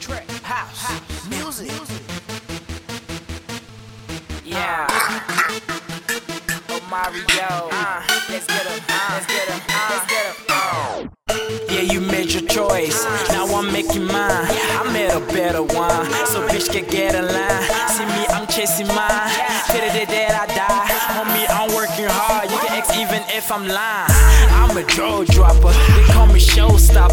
trap, 0.00 0.28
house, 0.42 1.28
music. 1.28 1.70
Yeah. 4.44 4.86
Oh 6.68 6.80
Mario, 6.90 7.68
uh, 7.72 8.02
let's 8.28 8.46
get 8.46 8.66
him, 8.66 8.82
uh, 8.88 9.10
let's 9.12 9.26
get 9.26 9.48
him, 9.48 9.60
uh, 9.68 9.88
let's 9.90 10.06
get 10.10 10.26
him. 10.26 10.44
Uh. 10.48 11.08
Yeah, 11.70 11.80
you 11.80 12.00
made 12.00 12.32
your 12.32 12.46
choice. 12.46 13.04
Now 13.28 13.46
I'm 13.46 13.72
making 13.72 14.04
mine. 14.06 14.46
I 14.78 14.90
made 14.92 15.10
a 15.10 15.20
better 15.32 15.62
one. 15.62 16.06
So 16.26 16.46
bitch 16.46 16.70
can 16.70 16.84
get 16.88 17.14
in 17.14 17.26
line. 17.26 17.62
See 17.90 18.06
me, 18.06 18.26
I'm 18.30 18.46
chasing 18.46 18.86
mine. 18.86 19.30
Till 19.66 19.82
the 19.82 20.06
day 20.06 20.06
that 20.06 20.38
I 20.38 20.54
die. 20.54 20.86
Homie, 21.18 21.46
I'm 21.50 21.74
working 21.74 22.06
hard. 22.06 22.50
You 22.50 22.58
can 22.58 22.78
X 22.78 22.94
even 22.96 23.22
if 23.34 23.50
I'm 23.50 23.66
lying. 23.66 24.06
I'm 24.54 24.76
a 24.76 24.84
draw 24.84 25.24
dropper. 25.24 25.74
They 25.96 26.12
call 26.12 26.26
me 26.26 26.38
showstopper. 26.38 27.03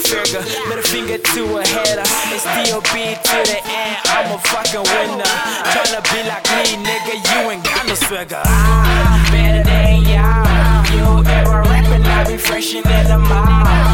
Figure. 0.00 0.44
Middle 0.68 0.84
finger 0.84 1.18
to 1.18 1.42
a 1.58 1.66
header. 1.66 2.06
It's 2.32 2.44
DOB 2.44 2.84
to 2.84 3.36
the 3.50 3.58
end. 3.64 3.96
I'm 4.08 4.32
a 4.32 4.38
fucking 4.38 4.84
winner. 4.84 5.34
Tryna 5.72 6.00
be 6.08 6.20
like 6.28 6.46
me, 6.56 6.80
nigga. 6.80 7.14
You 7.20 7.50
ain't 7.50 7.64
got 7.64 7.86
no 7.86 7.94
swagger. 7.94 8.42
I'm 8.44 9.20
better 9.32 9.64
than 9.64 10.02
y'all. 10.08 10.70
You 10.94 11.24
ever 11.28 11.62
rapping, 11.68 12.04
I 12.04 12.24
be 12.26 12.36
fresh 12.36 12.74
in 12.74 12.82
the 12.82 13.18
mall. 13.18 13.90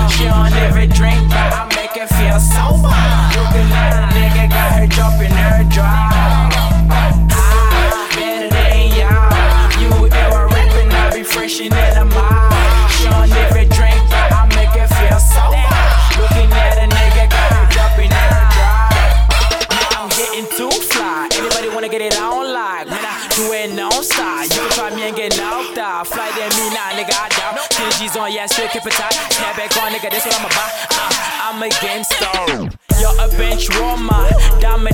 Get 21.98 22.20
on 22.20 22.52
like? 22.52 22.88
Man, 22.88 23.00
I 23.00 23.28
do 23.34 23.52
it 23.52 23.72
non-stop. 23.72 24.44
You 24.44 24.60
can 24.60 24.70
try 24.70 24.94
me 24.94 25.02
and 25.08 25.16
get 25.16 25.36
knocked 25.36 25.78
out. 25.78 26.06
Fly 26.06 26.28
than 26.36 26.50
me, 26.56 26.68
nah, 26.74 26.92
nigga, 26.92 27.14
I 27.16 27.28
doubt. 27.32 27.96
G's 27.98 28.16
on, 28.16 28.32
yeah, 28.32 28.46
straight 28.46 28.70
keep 28.70 28.86
it 28.86 28.92
tight. 28.92 29.14
Snap 29.32 29.56
back 29.56 29.76
on, 29.82 29.92
nigga, 29.92 30.10
that's 30.10 30.26
what 30.26 30.36
I'm 30.38 30.46
about. 30.46 30.70
Uh, 30.92 31.56
I'm 31.56 31.62
a 31.62 31.68
gangster. 31.80 32.76
You're 33.00 33.16
a 33.20 33.28
bench 33.36 33.68
warmer, 33.78 34.28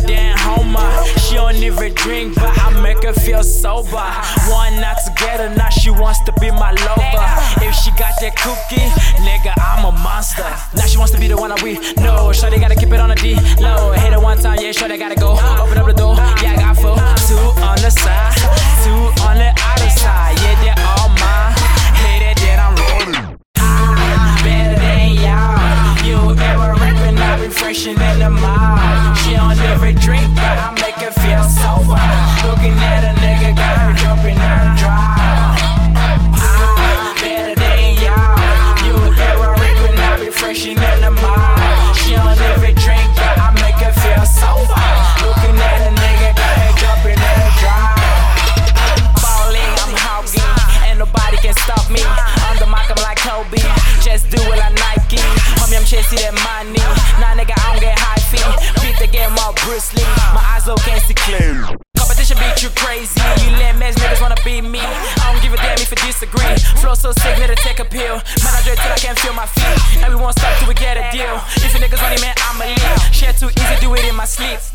than 0.06 0.36
Homer. 0.39 0.91
She 1.19 1.34
don't 1.34 1.56
even 1.56 1.94
drink, 1.94 2.34
but 2.34 2.50
I 2.59 2.81
make 2.83 3.03
her 3.05 3.12
feel 3.12 3.42
sober. 3.42 4.09
One 4.48 4.75
night 4.81 4.98
together, 5.06 5.48
now 5.55 5.69
she 5.70 5.91
wants 5.91 6.20
to 6.25 6.33
be 6.41 6.50
my 6.50 6.72
lover. 6.72 7.64
If 7.64 7.75
she 7.77 7.91
got 7.92 8.14
that 8.20 8.34
cookie, 8.37 8.87
nigga, 9.22 9.53
I'm 9.61 9.84
a 9.84 9.92
monster. 9.92 10.48
Now 10.75 10.87
she 10.87 10.98
wants 10.98 11.12
to 11.12 11.20
be 11.20 11.28
the 11.28 11.37
one 11.37 11.53
I 11.53 11.62
we 11.62 11.78
know. 12.03 12.33
Shorty 12.33 12.59
gotta 12.59 12.75
keep 12.75 12.92
it 12.92 13.00
on 13.00 13.11
the 13.11 13.16
D 13.16 13.34
low. 13.61 13.92
Hit 13.92 14.12
it 14.12 14.20
one 14.20 14.39
time, 14.39 14.59
yeah, 14.61 14.72
sure 14.72 14.89
they 14.89 14.98
gotta 14.98 15.16
go. 15.16 15.34
She 29.83 29.98
drink, 29.98 30.30
but 30.38 30.56
I 30.62 30.70
make 30.78 30.94
her 31.02 31.11
feel 31.11 31.42
so 31.42 31.83
sober. 31.83 31.98
Looking 32.47 32.78
at 32.78 33.02
a 33.02 33.19
nigga, 33.19 33.50
got 33.50 33.75
jumping 33.98 34.38
her 34.38 34.62
drive. 34.78 35.58
I'm 36.38 37.19
better 37.19 37.59
than 37.59 37.98
y'all. 37.98 38.38
You 38.87 38.94
ever 39.10 39.50
rapping, 39.59 39.98
I 39.98 40.22
be 40.22 40.31
fresh 40.31 40.62
in 40.70 40.78
the. 40.78 41.10
She 41.98 42.15
don't 42.15 42.38
ever 42.54 42.70
drink, 42.78 43.10
I 43.19 43.50
make 43.59 43.75
her 43.82 43.91
feel 43.98 44.22
sober. 44.22 44.78
Looking 45.26 45.59
at 45.59 45.82
a 45.82 45.91
nigga, 45.99 46.31
got 46.31 46.54
her 46.62 46.72
jumping 46.78 47.19
her 47.19 47.50
drive. 47.59 47.99
Balling, 49.19 49.75
I'm 49.82 49.93
and 50.87 51.03
nobody 51.03 51.43
can 51.43 51.59
stop 51.59 51.91
me. 51.91 52.06
On 52.47 52.54
the 52.62 52.70
like 53.03 53.19
Kobe. 53.19 53.59
Just 53.99 54.31
do 54.31 54.38
it 54.38 54.59
like 54.62 54.78
Nike. 54.78 55.19
Homie, 55.59 55.75
I'm 55.75 55.82
chasing 55.82 56.22
that 56.22 56.38
money. 56.38 57.01
Disagree. 66.22 66.56
Flow 66.81 66.94
so 66.94 67.12
sick, 67.12 67.38
need 67.38 67.49
to 67.49 67.55
take 67.56 67.81
a 67.81 67.84
pill. 67.84 68.15
Man, 68.15 68.53
I 68.55 68.60
drink 68.65 68.78
till 68.78 68.93
I 68.93 68.97
can't 68.97 69.19
feel 69.19 69.33
my 69.34 69.47
feet. 69.47 70.15
Won't 70.15 70.38
stop 70.38 70.59
till 70.59 70.69
we 70.69 70.75
get 70.75 70.97
a 70.97 71.10
deal. 71.10 71.41
If 71.56 71.75
you 71.75 71.81
niggas 71.81 72.00
want 72.00 72.15
it, 72.15 72.21
man, 72.21 72.34
I'ma 72.38 72.65
leave. 72.65 73.15
Shit 73.15 73.38
too 73.38 73.50
easy, 73.50 73.77
do 73.81 73.94
it 73.94 74.05
in 74.05 74.15
my 74.15 74.25
sleep. 74.25 74.72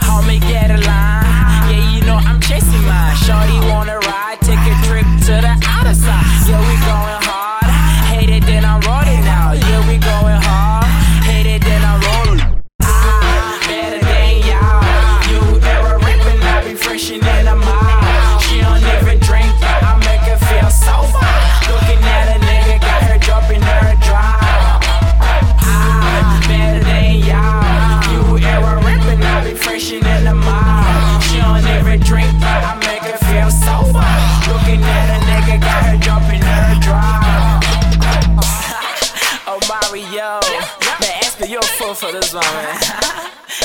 Man, 41.01 41.13
ask 41.23 41.39
me 41.39 41.47
your 41.47 41.61
foot 41.61 41.97
for 41.97 42.11
this 42.11 42.33
one, 42.33 42.43
man. 42.43 42.77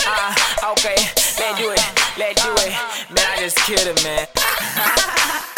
Uh, 0.06 0.34
okay, 0.72 0.96
let 1.38 1.56
do 1.58 1.70
it, 1.70 1.80
let 2.18 2.36
do 2.36 2.52
it. 2.58 2.72
Man, 3.10 3.26
I 3.28 3.36
just 3.40 3.58
killed 3.58 3.86
it, 3.86 4.02
man. 4.04 4.26